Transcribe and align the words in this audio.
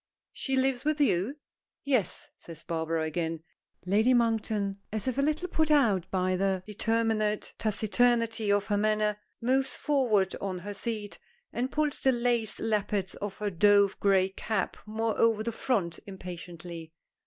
"She 0.33 0.55
lives 0.55 0.83
with 0.83 0.99
you?" 0.99 1.37
"Yes," 1.83 2.27
says 2.35 2.63
Barbara 2.63 3.03
again. 3.03 3.43
Lady 3.85 4.15
Monkton, 4.15 4.79
as 4.91 5.07
if 5.07 5.19
a 5.19 5.21
little 5.21 5.47
put 5.47 5.69
out 5.69 6.09
by 6.09 6.35
the 6.35 6.63
determined 6.65 7.51
taciturnity 7.59 8.51
of 8.51 8.65
her 8.65 8.77
manner, 8.77 9.19
moves 9.43 9.75
forward 9.75 10.35
on 10.41 10.57
her 10.57 10.73
seat, 10.73 11.19
and 11.53 11.71
pulls 11.71 12.01
the 12.01 12.11
lace 12.11 12.59
lappets 12.59 13.13
of 13.21 13.37
her 13.37 13.51
dove 13.51 13.99
gray 13.99 14.29
cap 14.29 14.75
more 14.87 15.15
over 15.19 15.43
to 15.43 15.51
the 15.51 15.55
front 15.55 15.99
impatiently. 16.07 16.93